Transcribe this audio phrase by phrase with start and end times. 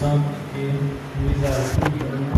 [0.00, 0.72] Santo que
[1.20, 2.32] nos ajuda né,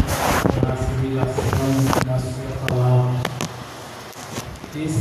[0.63, 1.71] na assimilação
[2.05, 3.21] da sua palavra.
[4.75, 5.01] Esse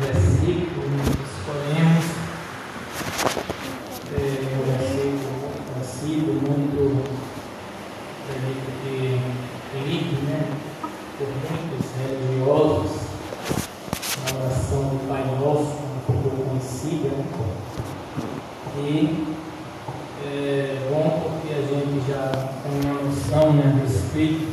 [0.00, 0.90] versículo
[1.24, 2.04] escolhemos
[4.12, 4.18] é
[4.56, 5.34] um versículo
[5.72, 6.82] conhecido, muito
[8.28, 8.48] é,
[9.86, 10.40] lido né,
[11.16, 12.92] por muitos religiosos,
[14.26, 17.08] a oração do Pai Nosso, muito conhecida.
[17.08, 17.24] Né?
[18.78, 19.40] E
[20.22, 22.30] é bom porque a gente já
[22.62, 24.46] tem uma noção né, a respeito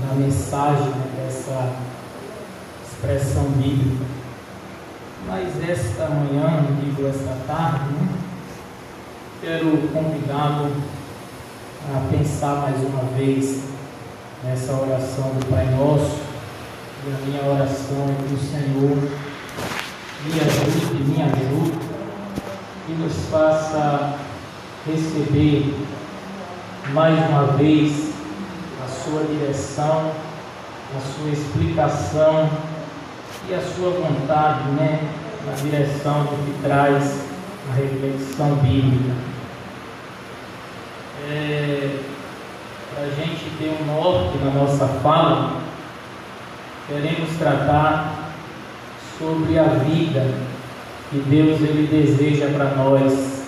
[0.00, 1.72] da mensagem né, dessa
[2.86, 4.04] expressão bíblica.
[5.26, 8.08] Mas esta manhã, digo esta tarde, né,
[9.40, 10.70] quero convidá-lo
[11.88, 13.62] a pensar mais uma vez
[14.44, 16.20] nessa oração do Pai Nosso.
[17.04, 18.96] E a minha oração é que o Senhor
[20.24, 21.78] me ajude, me ajude
[22.88, 24.18] e nos faça
[24.86, 25.74] receber
[26.92, 28.12] mais uma vez
[28.84, 30.12] a sua direção,
[30.96, 32.50] a sua explicação
[33.48, 35.08] e a sua vontade, né,
[35.46, 37.24] na direção do que traz
[37.70, 39.14] a reflexão bíblica.
[41.30, 41.98] É,
[42.94, 45.60] Para a gente ter um norte na nossa fala,
[46.88, 48.32] queremos tratar
[49.18, 50.34] sobre a vida
[51.10, 53.44] que Deus ele deseja para nós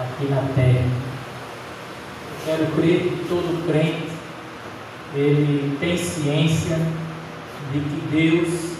[0.00, 0.86] aqui na terra.
[2.30, 4.08] Eu quero crer que todo crente
[5.14, 6.76] ele tem ciência
[7.72, 8.74] de que Deus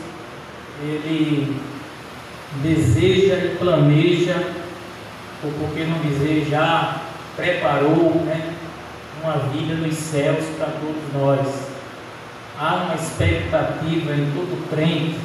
[0.82, 1.56] ele
[2.62, 4.52] deseja e planeja,
[5.42, 7.03] ou porque não dizer já
[7.36, 8.54] preparou, né,
[9.22, 11.74] uma vida nos céus para todos nós.
[12.58, 15.18] Há uma expectativa em todo crente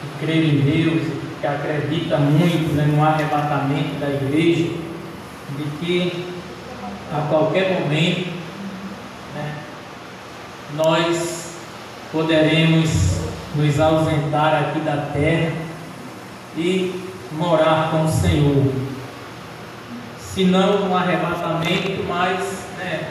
[0.00, 4.70] que crê em Deus que acredita muito né, no arrebatamento da igreja,
[5.56, 6.24] de que
[7.12, 8.28] a qualquer momento
[9.34, 9.54] né,
[10.74, 11.56] nós
[12.10, 12.90] poderemos
[13.54, 15.52] nos ausentar aqui da terra
[16.56, 17.02] e
[17.32, 18.83] morar com o Senhor.
[20.34, 22.40] Se não no arrebatamento, mas
[22.76, 23.08] né,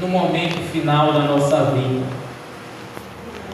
[0.00, 2.04] no momento final da nossa vida.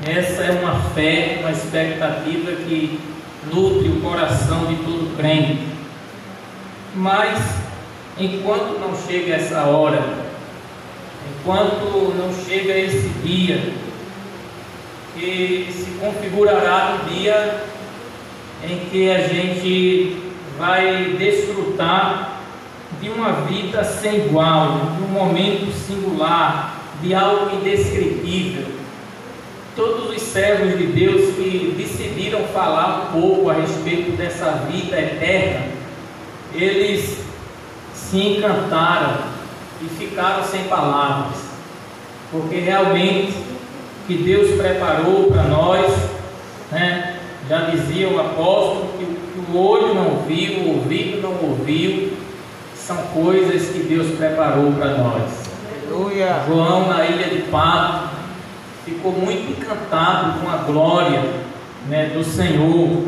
[0.06, 2.98] Essa é uma fé, uma expectativa que
[3.52, 5.66] nutre o coração de todo crente.
[6.94, 7.38] Mas,
[8.18, 10.02] enquanto não chega essa hora,
[11.30, 13.74] enquanto não chega esse dia,
[15.14, 17.64] que se configurará no dia
[18.64, 20.29] em que a gente
[20.60, 22.42] vai desfrutar
[23.00, 28.80] de uma vida sem igual, de um momento singular, de algo indescritível
[29.80, 35.68] todos os servos de Deus que decidiram falar um pouco a respeito dessa vida eterna,
[36.54, 37.18] eles
[37.94, 39.18] se encantaram
[39.80, 41.38] e ficaram sem palavras,
[42.30, 43.32] porque realmente
[44.06, 45.90] que Deus preparou para nós,
[46.70, 47.16] né?
[47.48, 49.19] já dizia o apóstolo que, que
[49.52, 52.12] o olho não viu, o ouvido não ouviu,
[52.74, 55.22] são coisas que Deus preparou para nós.
[55.86, 56.44] Aleluia.
[56.46, 58.10] João na ilha de Pato
[58.84, 61.22] ficou muito encantado com a glória
[61.88, 63.04] né, do Senhor.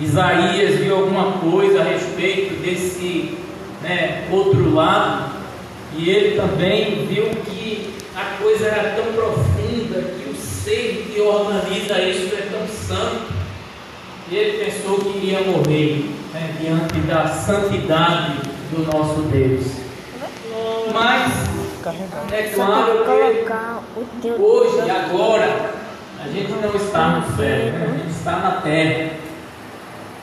[0.00, 3.36] Isaías viu alguma coisa a respeito desse
[3.82, 5.36] né, outro lado,
[5.96, 12.00] e ele também viu que a coisa era tão profunda, que o ser que organiza
[12.02, 13.35] isso é tão santo,
[14.28, 18.38] e ele pensou que iria morrer né, diante da santidade
[18.70, 19.66] do nosso Deus.
[20.92, 21.32] Mas
[22.32, 23.04] é claro
[24.20, 25.70] que hoje, agora,
[26.24, 27.88] a gente não está no céu, né?
[27.88, 29.10] a gente está na terra.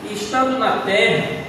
[0.10, 1.44] E estando na terra,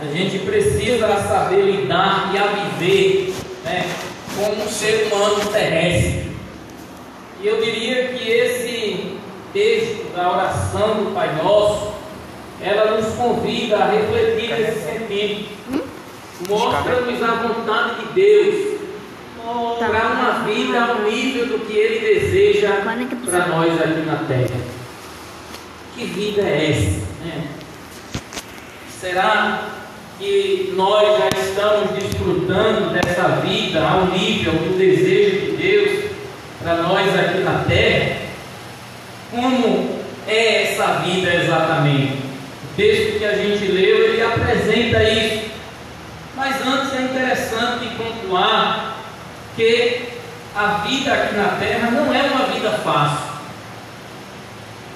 [0.00, 3.34] a gente precisa saber lidar e a viver
[3.64, 3.86] né,
[4.36, 6.32] como um ser humano terrestre.
[7.42, 9.18] E eu diria que esse
[9.52, 11.92] texto da oração do Pai Nosso,
[12.60, 15.48] ela nos convida a refletir nesse sentido.
[15.70, 15.80] Hum?
[16.48, 18.74] Mostra-nos a vontade de Deus
[19.78, 22.80] para uma vida ao nível do que Ele deseja
[23.24, 24.60] para nós aqui na terra.
[25.94, 27.06] Que vida é essa?
[27.24, 27.46] Né?
[29.00, 29.68] Será
[30.18, 36.04] que nós já estamos desfrutando dessa vida ao nível do desejo de Deus
[36.62, 38.16] para nós aqui na terra?
[39.30, 39.93] Como
[40.26, 42.14] é essa vida exatamente?
[42.64, 45.44] O texto que a gente leu, ele apresenta isso.
[46.36, 48.96] Mas antes é interessante pontuar
[49.56, 50.02] que
[50.54, 53.34] a vida aqui na terra não é uma vida fácil.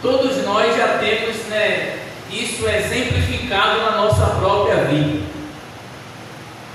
[0.03, 1.99] Todos nós já temos né,
[2.31, 5.27] isso exemplificado na nossa própria vida.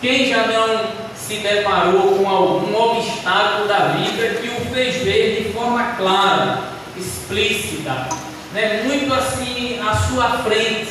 [0.02, 0.86] Quem já não
[1.16, 6.60] se deparou com algum obstáculo da vida que o fez ver de forma clara,
[6.98, 8.08] explícita,
[8.54, 10.90] né, muito assim à sua frente,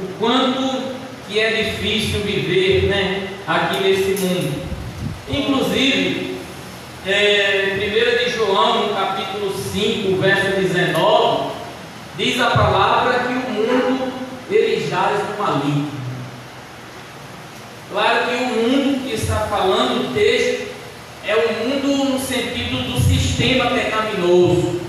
[0.00, 0.94] o quanto
[1.28, 4.62] que é difícil viver né, aqui nesse mundo.
[5.28, 6.38] Inclusive,
[7.06, 11.50] é, 1 de João, no capítulo 5, verso 19,
[12.16, 14.12] diz a palavra que o mundo
[14.50, 15.90] ele jaz no maligno.
[17.90, 20.74] Claro que o mundo que está falando o texto
[21.26, 24.83] é o mundo no sentido do sistema pecaminoso.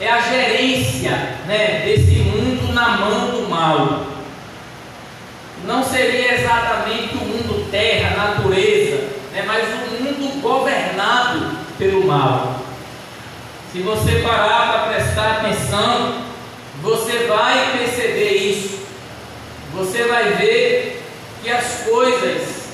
[0.00, 1.10] É a gerência
[1.46, 4.06] né, desse mundo na mão do mal.
[5.64, 8.96] Não seria exatamente o mundo terra, natureza,
[9.32, 12.60] né, mas o mundo governado pelo mal.
[13.72, 16.22] Se você parar para prestar atenção,
[16.82, 18.78] você vai perceber isso.
[19.74, 21.02] Você vai ver
[21.42, 22.64] que as coisas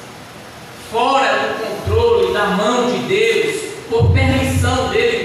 [0.91, 5.20] fora do controle, da mão de Deus, por permissão dele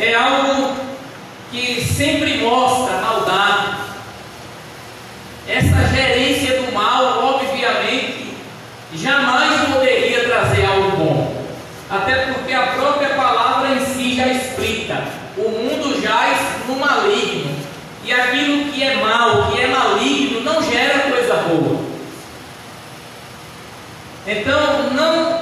[0.00, 0.76] é algo
[1.50, 3.78] que sempre mostra maldade.
[5.46, 8.34] Essa gerência do mal, obviamente,
[8.94, 11.46] jamais poderia trazer algo bom.
[11.90, 15.04] Até porque a própria palavra em si já explica:
[15.36, 17.56] o mundo jaz no maligno.
[18.04, 21.88] E aquilo que é mal, que é maligno, não gera coisa boa.
[24.26, 25.40] Então, não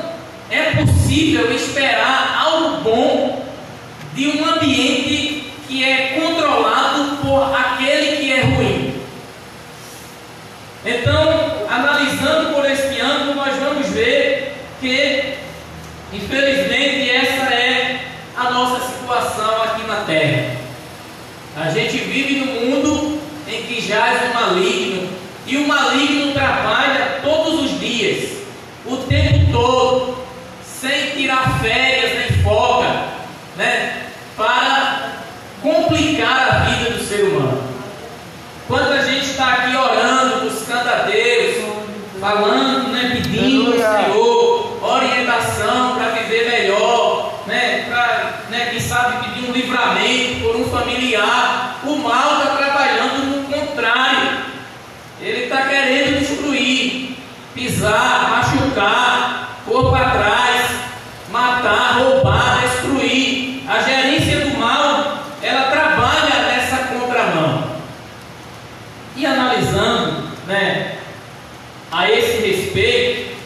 [0.50, 3.44] é possível esperar algo bom
[4.14, 9.02] de um ambiente que é controlado por aquele que é ruim.
[10.84, 15.34] Então, analisando por este ângulo, nós vamos ver que,
[16.12, 18.00] infelizmente, essa é
[18.36, 20.56] a nossa situação aqui na Terra.
[21.56, 25.08] A gente vive num mundo em que jaz o maligno,
[25.46, 28.36] e o maligno trabalha todos os dias,
[28.84, 30.18] o tempo todo,
[30.62, 33.06] sem tirar férias nem folga,
[33.56, 34.02] né?
[34.36, 35.22] Para
[35.62, 37.66] complicar a vida do ser humano.
[38.68, 41.64] Quando a gente está aqui orando, buscando a Deus,
[42.20, 49.48] falando, né, pedindo ao Senhor orientação para viver melhor, né, para, né, quem sabe pedir
[49.48, 54.46] um livramento por um familiar, o mal está trabalhando no contrário.
[55.20, 57.16] Ele está querendo destruir,
[57.54, 60.70] pisar, machucar, pôr para trás,
[61.30, 63.62] matar, roubar, destruir.
[63.68, 67.76] A gerência do mal, ela trabalha nessa contramão.
[69.16, 70.98] E analisando, né,
[71.90, 73.36] a esse respeito,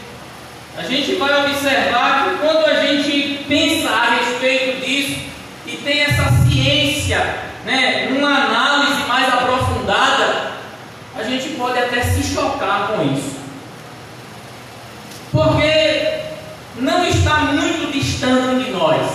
[0.77, 5.21] a gente vai observar que quando a gente pensa a respeito disso
[5.67, 7.19] e tem essa ciência,
[7.65, 10.51] né, numa análise mais aprofundada,
[11.17, 13.41] a gente pode até se chocar com isso.
[15.33, 16.21] Porque
[16.79, 19.07] não está muito distante de nós.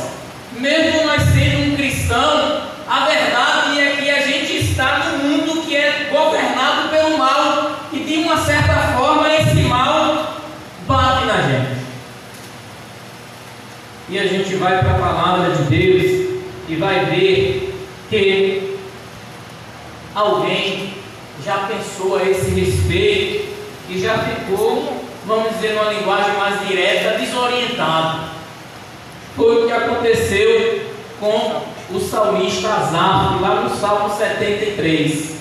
[0.57, 5.75] Mesmo nós sendo um cristão, a verdade é que a gente está num mundo que
[5.75, 10.37] é governado pelo mal e de uma certa forma esse mal
[10.87, 11.85] bate na gente.
[14.07, 16.39] E a gente vai para a palavra de Deus
[16.69, 17.75] e vai ver
[18.09, 18.77] que
[20.13, 20.93] alguém
[21.43, 23.34] já pensou a esse respeito
[23.89, 28.29] e já ficou, vamos dizer, numa linguagem mais direta, desorientado.
[29.35, 31.61] Foi o que aconteceu com
[31.91, 35.35] o salmista Asaf, lá no Salmo 73.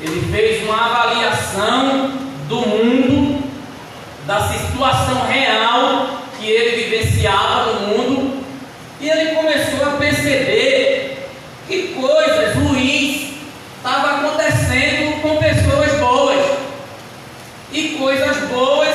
[0.00, 2.12] Ele fez uma avaliação
[2.48, 3.42] do mundo,
[4.26, 8.44] da situação real que ele vivenciava no mundo,
[9.00, 11.28] e ele começou a perceber
[11.66, 13.32] que coisas ruins
[13.76, 16.58] estavam acontecendo com pessoas boas,
[17.72, 18.94] e coisas boas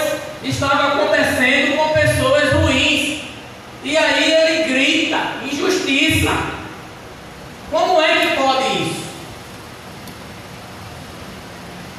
[0.63, 3.21] estavam acontecendo com pessoas ruins.
[3.83, 5.17] E aí ele grita:
[5.51, 6.31] injustiça.
[7.69, 9.03] Como é que pode isso?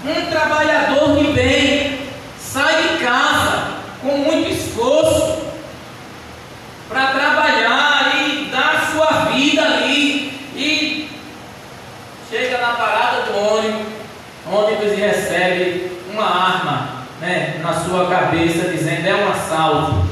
[0.07, 1.99] Um trabalhador de bem
[2.39, 5.45] sai de casa com muito esforço
[6.89, 11.11] para trabalhar e dar sua vida ali e
[12.31, 13.87] chega na parada do ônibus,
[14.47, 20.05] ônibus e recebe uma arma né, na sua cabeça dizendo é um assalto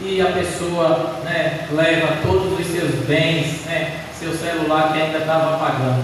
[0.00, 5.54] e a pessoa né, leva todos os seus bens, né, seu celular que ainda estava
[5.54, 6.02] apagando.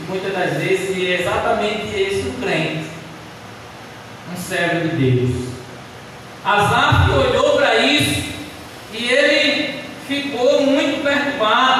[0.00, 2.86] E muitas das vezes é exatamente esse o crente,
[4.32, 5.48] um servo de Deus.
[6.42, 8.32] Asaf olhou para isso
[8.94, 11.71] e ele ficou muito perturbado.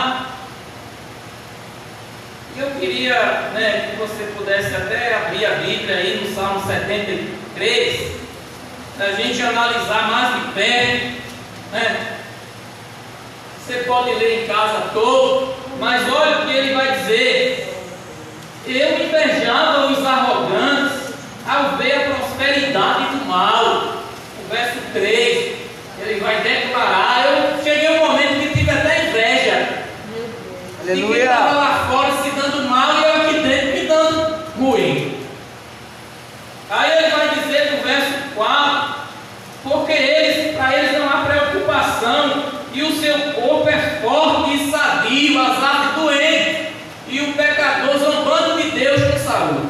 [2.82, 3.14] Eu queria
[3.54, 8.10] né, que você pudesse até abrir a Bíblia aí no Salmo 73,
[8.98, 11.22] a gente analisar mais de perto.
[11.70, 12.16] Né?
[13.56, 17.72] Você pode ler em casa todo, mas olha o que ele vai dizer.
[18.66, 21.14] Eu invejava os arrogantes
[21.48, 24.02] ao ver a prosperidade do mal.
[24.44, 25.52] O verso 3,
[26.00, 27.26] ele vai declarar.
[27.26, 29.82] Eu cheguei um momento que tive até inveja.
[30.82, 31.06] Aleluia.
[31.06, 35.16] E quem estava lá fora se dando mal e eu aqui dentro me dando ruim.
[36.74, 38.94] Aí ele vai dizer no verso 4,
[39.62, 45.38] porque eles, para eles não há preocupação, e o seu corpo é forte e sadio,
[45.38, 46.68] as aves doentes,
[47.08, 49.68] e o pecador zombando de Deus com saúde.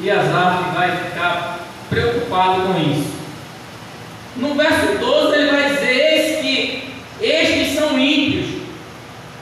[0.00, 1.58] E Asaf vai ficar
[1.90, 3.12] preocupado com isso.
[4.36, 8.62] No verso 12 ele vai dizer: Eis que estes são ímpios,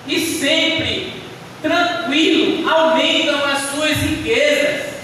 [0.09, 1.23] e sempre
[1.63, 4.97] tranquilo aumentam as suas riquezas.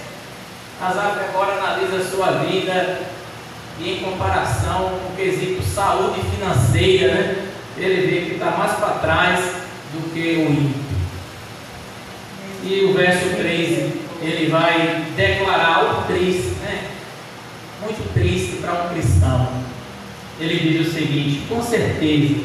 [0.83, 2.99] Asaf agora analisa a sua vida
[3.79, 7.47] e em comparação com o quesito saúde financeira, né?
[7.77, 9.39] ele vê que está mais para trás
[9.93, 10.83] do que o ímpio.
[12.63, 16.89] E o verso 13, ele vai declarar algo triste, né?
[17.81, 19.47] muito triste para um cristão.
[20.37, 22.43] Ele diz o seguinte: com certeza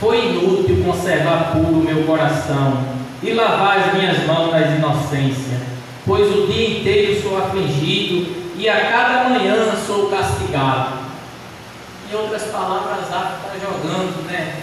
[0.00, 2.82] foi inútil conservar puro o meu coração
[3.22, 5.73] e lavar as minhas mãos nas inocências,
[6.06, 11.04] pois o dia inteiro sou afligido e a cada manhã sou castigado.
[12.10, 14.62] Em outras palavras, está jogando né,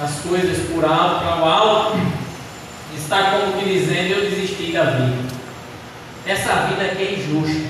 [0.00, 1.98] as coisas por alto para o alto,
[2.96, 5.32] está como que dizendo: Eu desisti da vida.
[6.26, 7.68] Essa vida aqui é injusta.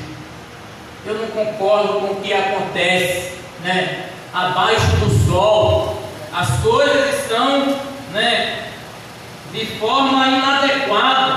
[1.04, 3.32] Eu não concordo com o que acontece
[3.64, 6.02] né, abaixo do sol.
[6.32, 7.76] As coisas estão
[8.12, 8.68] né,
[9.52, 11.31] de forma inadequada.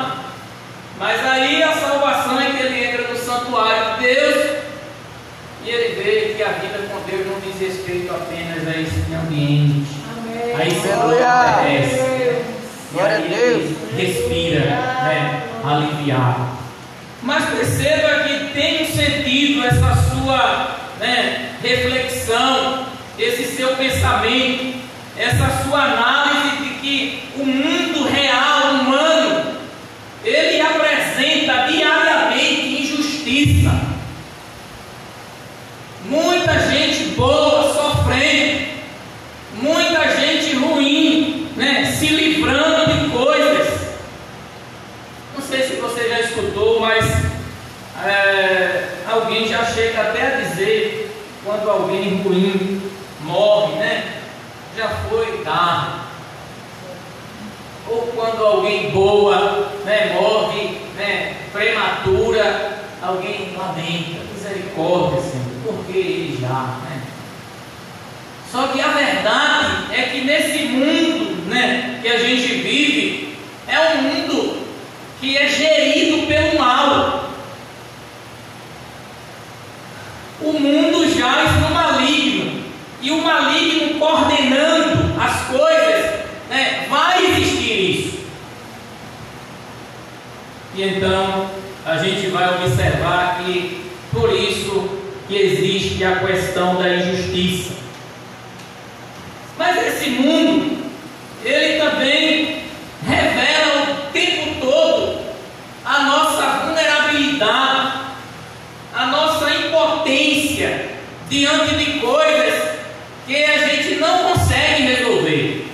[0.97, 4.57] Mas aí a salvação é que ele entra no santuário de Deus
[5.63, 9.87] e ele vê que a vida com Deus não diz respeito apenas a esse ambiente,
[10.17, 10.55] Amém.
[10.55, 12.45] a esse mundo terrestre.
[12.93, 13.75] Glória a Deus.
[13.97, 16.55] Respira, né, aliviado.
[17.21, 22.85] Mas perceba que tem um sentido essa sua né, reflexão,
[23.17, 24.75] esse seu pensamento,
[25.17, 29.55] essa sua análise de que o mundo real, humano,
[30.23, 33.71] ele apresenta diariamente injustiça.
[36.05, 38.67] Muita gente boa sofrendo,
[39.61, 43.67] muita gente ruim, né, se livrando de coisas.
[45.35, 47.05] Não sei se você já escutou, mas
[49.35, 51.11] alguém já chega até a dizer
[51.43, 52.81] quando alguém ruim
[53.21, 54.21] morre, né?
[54.77, 56.05] Já foi tarde
[57.87, 66.79] ou quando alguém boa né, morre né, prematura, alguém lamenta, misericórdia, Senhor, porque ele já.
[66.89, 67.01] Né?
[68.51, 73.37] Só que a verdade é que nesse mundo né, que a gente vive,
[73.67, 74.65] é um mundo
[75.19, 77.04] que é gerido pelo mal.
[80.41, 82.63] O mundo jaz no maligno,
[83.01, 86.11] e o maligno coordenando as coisas,
[86.49, 87.15] né, vai
[90.75, 91.49] E então
[91.85, 94.89] a gente vai observar que por isso
[95.25, 97.73] que existe a questão da injustiça.
[99.57, 100.83] Mas esse mundo,
[101.45, 102.63] ele também
[103.07, 105.19] revela o tempo todo
[105.85, 107.93] a nossa vulnerabilidade,
[108.93, 110.89] a nossa impotência
[111.29, 112.79] diante de coisas
[113.25, 115.71] que a gente não consegue resolver.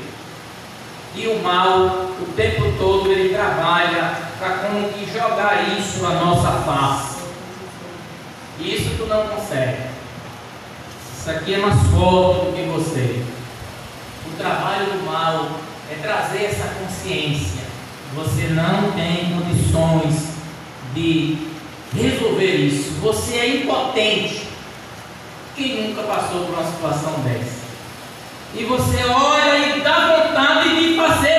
[1.16, 5.06] E o mal, o tempo todo, ele trabalha para como que
[6.02, 7.22] isso à nossa face.
[8.60, 9.84] Isso tu não consegue.
[11.16, 13.24] Isso aqui é mais forte do que você.
[14.26, 15.48] O trabalho do mal
[15.92, 17.62] é trazer essa consciência.
[18.16, 20.32] Você não tem condições
[20.96, 21.38] de
[21.96, 23.00] resolver isso.
[23.02, 24.48] Você é impotente.
[25.56, 27.62] Quem nunca passou por uma situação dessa?
[28.56, 31.31] E você olha e dá vontade de fazer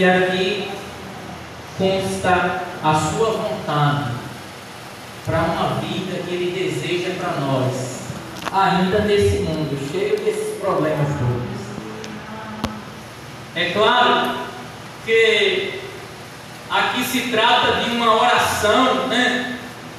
[0.00, 0.66] E aqui
[1.76, 4.12] consta a sua vontade
[5.26, 8.00] para uma vida que ele deseja para nós,
[8.50, 12.72] ainda nesse mundo, cheio desses problemas todos.
[13.54, 14.38] É claro
[15.04, 15.80] que
[16.70, 19.58] aqui se trata de uma oração, né?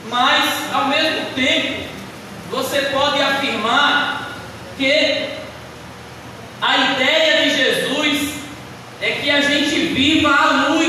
[0.10, 1.84] mas ao mesmo tempo
[2.50, 4.32] você pode afirmar
[4.80, 5.30] que
[6.60, 7.41] a ideia
[10.24, 10.81] बार मूल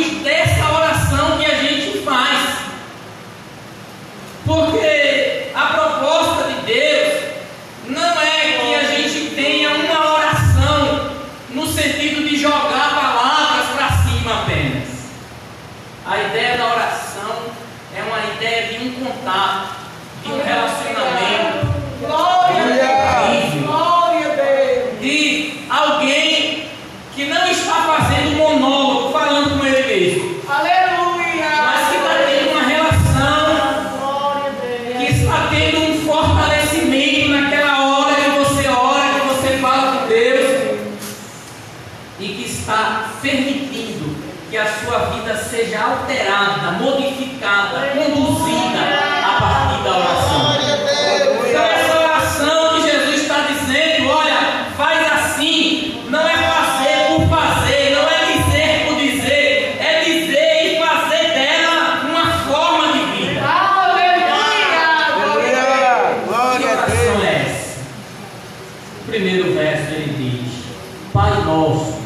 [71.44, 72.00] Nosso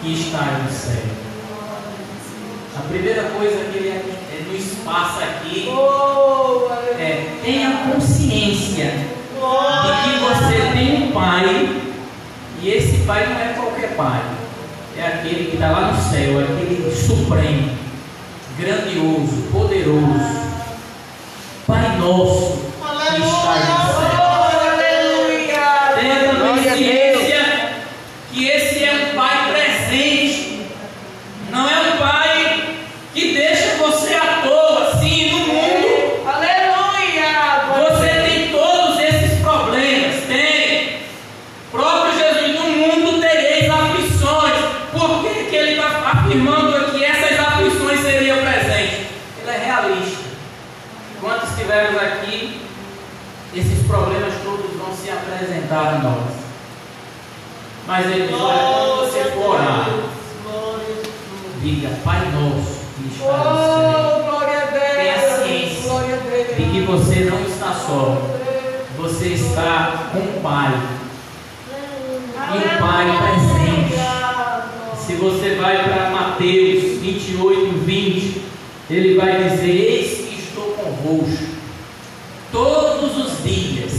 [0.00, 1.02] que está no céu.
[2.76, 5.68] A primeira coisa que ele é, é, nos passa aqui
[6.98, 11.82] é tenha consciência de que você tem um Pai
[12.60, 14.22] e esse Pai não é qualquer Pai.
[14.96, 17.70] É aquele que está lá no céu, aquele supremo,
[18.58, 20.42] grandioso, poderoso,
[21.66, 22.51] Pai nosso
[75.62, 78.42] vai para Mateus 28, 20,
[78.90, 81.44] ele vai dizer: Eis que estou convosco
[82.50, 83.92] todos os dias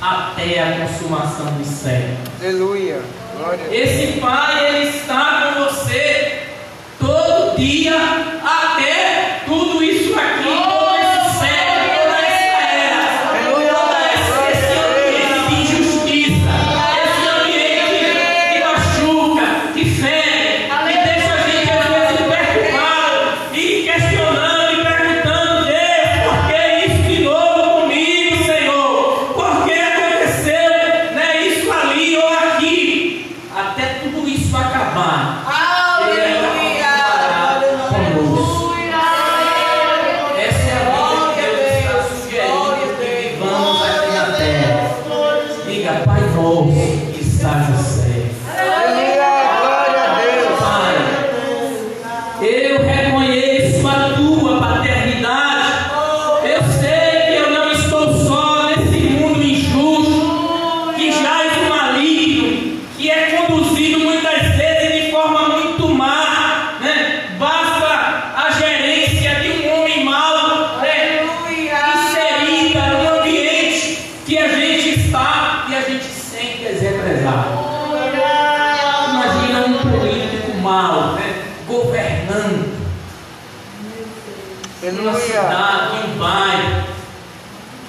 [0.00, 2.10] até a consumação do céu.
[2.40, 3.00] Aleluia.
[3.36, 3.64] Glória.
[3.72, 6.42] Esse Pai, Ele está com você
[7.00, 8.27] todo dia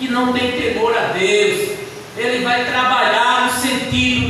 [0.09, 1.69] não tem temor a Deus.
[2.17, 4.28] Ele vai trabalhar no sentido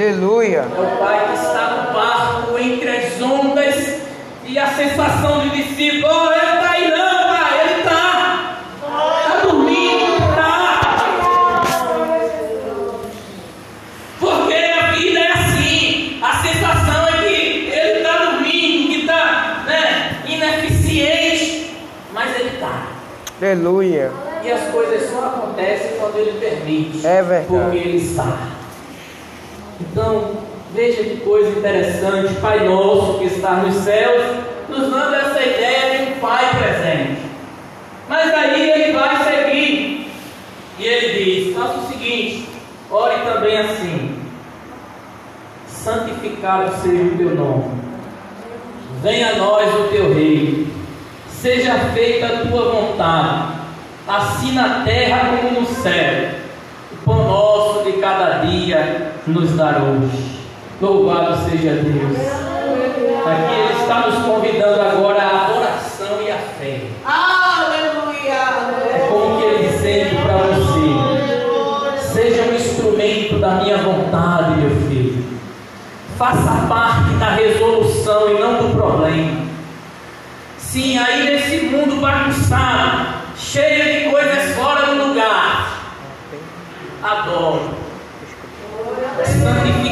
[0.00, 0.58] Aleluia.
[0.58, 4.00] É o pai que está no barco entre as ondas
[4.46, 8.60] e a sensação de discípulo: oh, ele está aí não, pai, ele está.
[8.76, 10.80] Está dormindo, está.
[14.20, 16.20] Porque a vida é assim.
[16.22, 17.34] A sensação é que
[17.72, 21.76] ele está dormindo, que está né, ineficiente,
[22.12, 22.86] mas ele está.
[23.42, 24.12] Aleluia.
[24.44, 27.04] E as coisas só acontecem quando ele permite.
[27.04, 27.46] É verdade.
[27.48, 28.47] Porque ele está.
[30.78, 32.34] Veja que coisa interessante.
[32.34, 34.36] Pai nosso que está nos céus,
[34.68, 37.20] nos dando essa ideia de um Pai presente.
[38.08, 40.08] Mas daí ele vai seguir.
[40.78, 42.48] E ele diz: faça o seguinte,
[42.88, 44.22] ore também assim.
[45.66, 47.82] Santificado seja o teu nome.
[49.02, 50.72] Venha a nós o teu reino.
[51.28, 53.54] Seja feita a tua vontade,
[54.06, 56.34] assim na terra como no céu.
[56.92, 60.37] O pão nosso de cada dia nos dar hoje.
[60.80, 62.16] Louvado seja Deus.
[63.26, 66.82] Aqui Ele está nos convidando agora à adoração e à fé.
[68.94, 75.24] É como que Ele dizendo para você: seja um instrumento da minha vontade, meu filho.
[76.16, 79.48] Faça parte da resolução e não do problema.
[80.58, 85.72] Sim, aí nesse mundo bagunçado, cheio de coisas fora do lugar,
[87.02, 87.78] adoro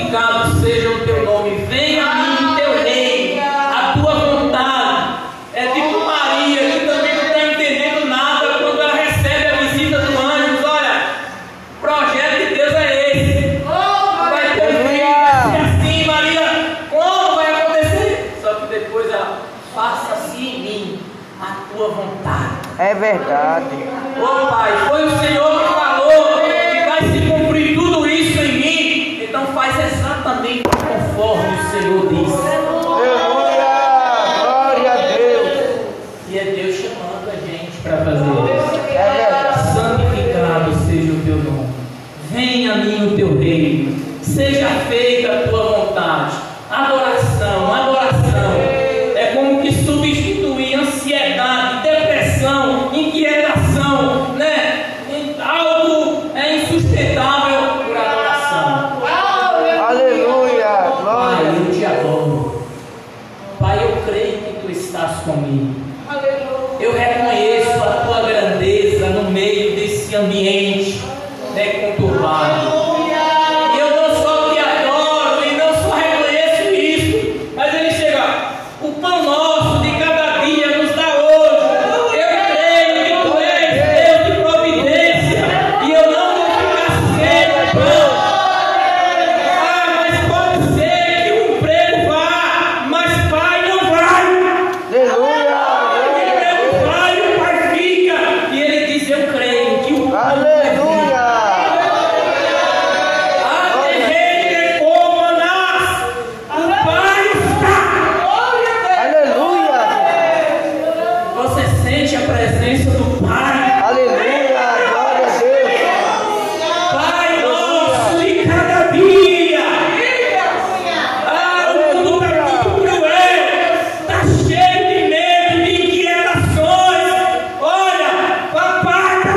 [0.07, 1.57] santificado seja o teu nome.
[1.67, 5.19] Venha a mim o teu rei, a tua vontade.
[5.53, 10.19] É tipo Maria que também não está entendendo nada quando ela recebe a visita do
[10.19, 10.65] anjo.
[10.65, 11.07] Olha,
[11.81, 13.65] projeto de Deus é esse.
[13.65, 16.77] Vai ter um assim, Maria.
[16.91, 18.39] Como vai acontecer?
[18.43, 19.41] Só que depois ela
[19.75, 21.01] faça-se assim em mim
[21.41, 22.57] a tua vontade.
[22.79, 23.67] É verdade.
[24.19, 25.56] Ô oh, Pai, foi o Senhor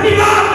[0.09, 0.48] Navidad.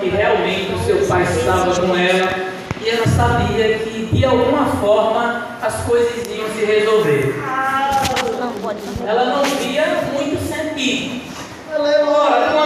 [0.00, 2.30] que realmente o seu pai estava com ela
[2.82, 7.34] e ela sabia que de alguma forma as coisas iam se resolver.
[9.06, 9.84] Ela não via
[10.14, 11.20] muito sentido.
[11.78, 12.59] Ora,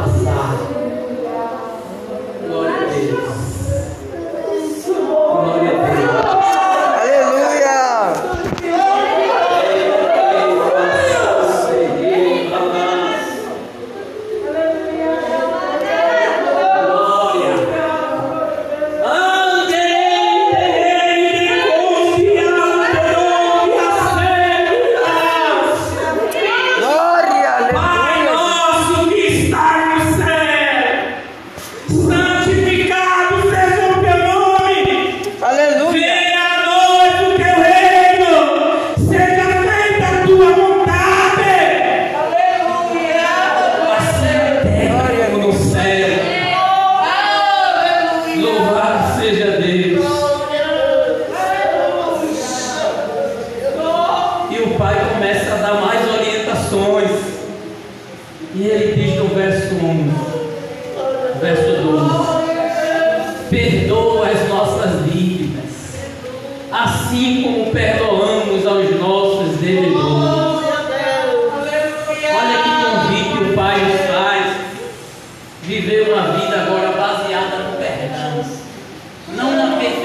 [0.00, 0.79] passar.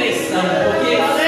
[0.05, 0.41] eleição,
[0.71, 1.24] porque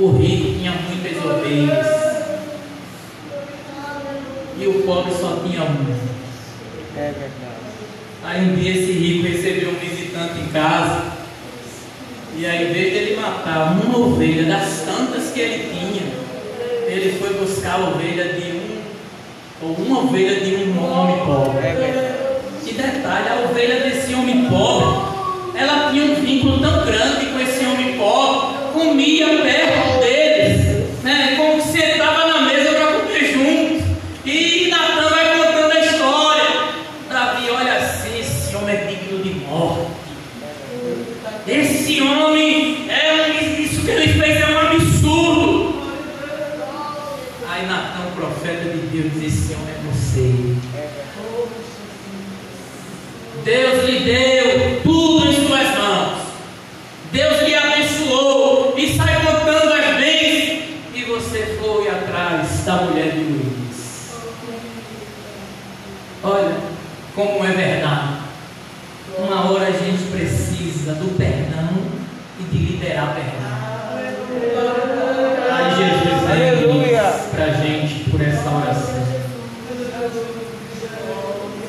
[0.00, 1.86] O rico tinha muitas ovelhas
[4.60, 5.90] e o pobre só tinha uma.
[6.96, 7.58] É verdade.
[8.22, 11.18] Aí um dia esse rico recebeu um visitante em casa
[12.36, 16.02] e aí, em vez de ele matar uma ovelha das tantas que ele tinha,
[16.86, 18.80] ele foi buscar a ovelha de um,
[19.60, 21.66] ou uma ovelha de um homem pobre.
[21.66, 27.40] É e detalhe, a ovelha desse homem pobre, ela tinha um vínculo tão grande com
[27.40, 29.87] esse homem pobre, comia perto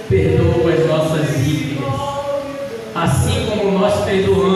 [0.09, 1.85] perdoa as nossas dívidas,
[2.95, 4.48] assim como nós perdoamos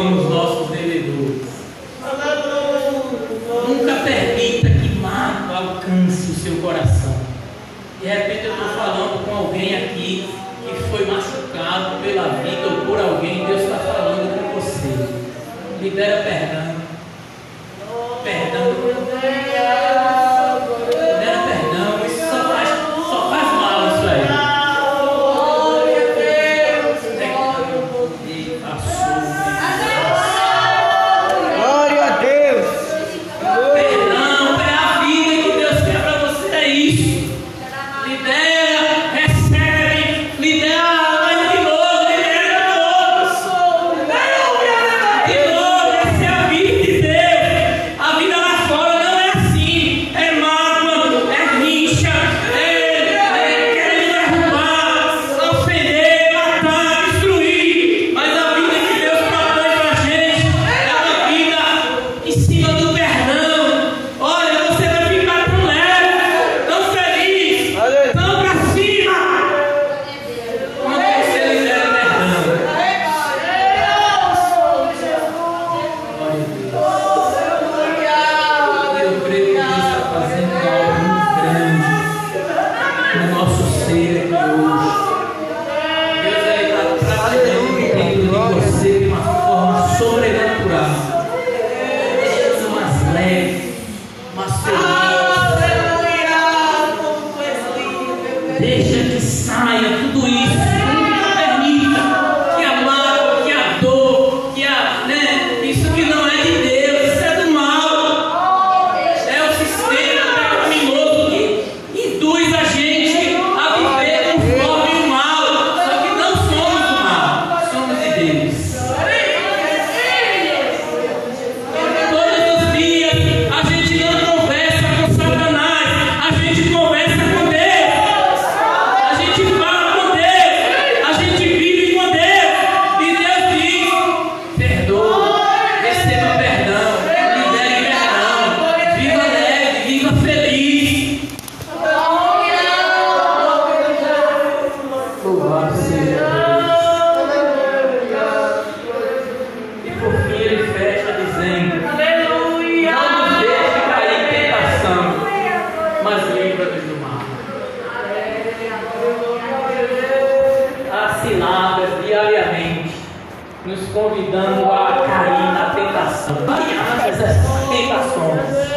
[163.93, 166.35] convidando a cair na tentação.
[166.47, 168.73] Variadas é tentações.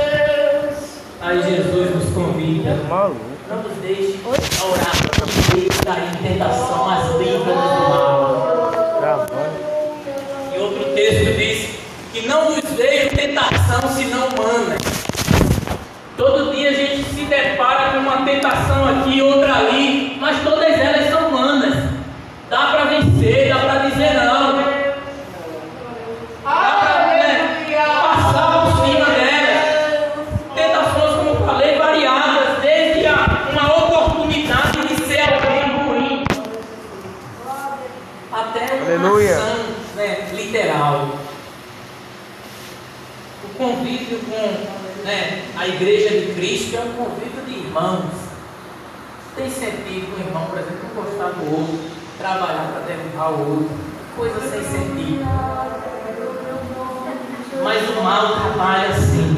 [1.23, 2.77] Aí Jesus nos convida.
[3.49, 8.71] Não nos deixe orar para nos deixe cair em tentação, as línguas do mal.
[10.55, 11.79] E outro texto diz
[12.13, 14.77] que não nos vejo tentação senão humana.
[16.17, 21.11] Todo dia a gente se depara com uma tentação aqui, outra ali, mas todas elas
[21.11, 21.85] são humanas.
[22.49, 24.46] Dá para vencer, dá para dizer não.
[47.77, 48.05] irmãos.
[49.37, 51.79] Tem sentido um irmão, por exemplo, não gostar do outro,
[52.17, 53.71] trabalhar para derrubar o outro,
[54.17, 55.27] coisa sem sentido.
[57.63, 59.37] Mas o mal trabalha sim.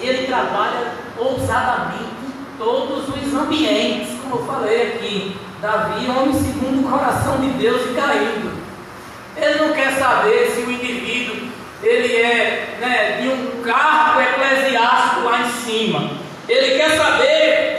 [0.00, 5.36] Ele trabalha ousadamente em todos os ambientes, como eu falei aqui.
[5.60, 8.58] Davi, homem segundo o coração de Deus e caindo.
[9.36, 11.50] Ele não quer saber se o indivíduo
[11.82, 16.19] ele é né, de um cargo eclesiástico lá em cima.
[16.50, 17.69] Ele quer saber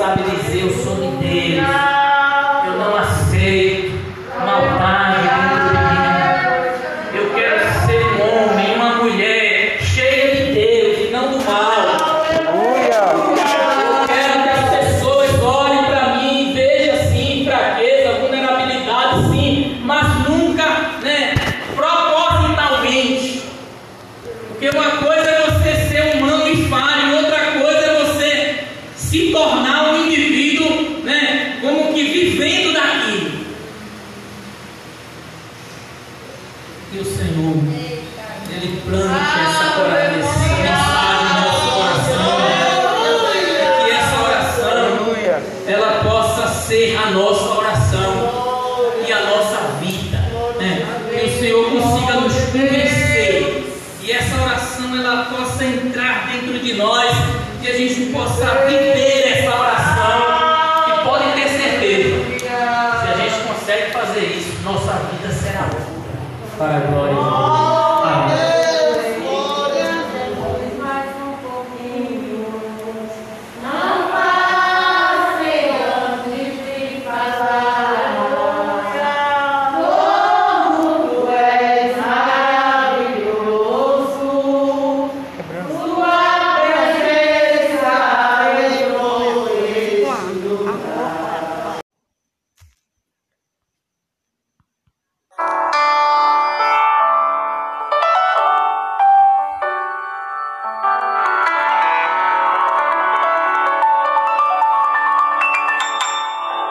[0.00, 1.99] sabe dizer: som sou de Deus.